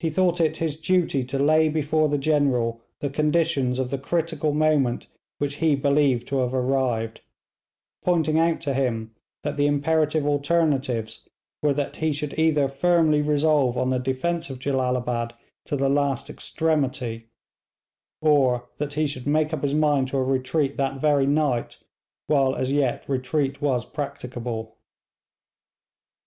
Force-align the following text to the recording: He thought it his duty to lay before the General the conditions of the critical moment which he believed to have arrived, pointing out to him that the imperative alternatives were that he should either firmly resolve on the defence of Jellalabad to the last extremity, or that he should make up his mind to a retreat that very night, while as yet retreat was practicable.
He 0.00 0.08
thought 0.08 0.40
it 0.40 0.56
his 0.56 0.78
duty 0.78 1.22
to 1.24 1.38
lay 1.38 1.68
before 1.68 2.08
the 2.08 2.16
General 2.16 2.80
the 3.00 3.10
conditions 3.10 3.78
of 3.78 3.90
the 3.90 3.98
critical 3.98 4.54
moment 4.54 5.08
which 5.36 5.56
he 5.56 5.74
believed 5.74 6.26
to 6.28 6.38
have 6.38 6.54
arrived, 6.54 7.20
pointing 8.02 8.38
out 8.38 8.62
to 8.62 8.72
him 8.72 9.14
that 9.42 9.58
the 9.58 9.66
imperative 9.66 10.26
alternatives 10.26 11.28
were 11.60 11.74
that 11.74 11.96
he 11.96 12.12
should 12.14 12.38
either 12.38 12.66
firmly 12.66 13.20
resolve 13.20 13.76
on 13.76 13.90
the 13.90 13.98
defence 13.98 14.48
of 14.48 14.58
Jellalabad 14.58 15.34
to 15.66 15.76
the 15.76 15.90
last 15.90 16.30
extremity, 16.30 17.28
or 18.22 18.70
that 18.78 18.94
he 18.94 19.06
should 19.06 19.26
make 19.26 19.52
up 19.52 19.60
his 19.60 19.74
mind 19.74 20.08
to 20.08 20.16
a 20.16 20.24
retreat 20.24 20.78
that 20.78 20.98
very 20.98 21.26
night, 21.26 21.76
while 22.26 22.54
as 22.56 22.72
yet 22.72 23.06
retreat 23.06 23.60
was 23.60 23.84
practicable. 23.84 24.78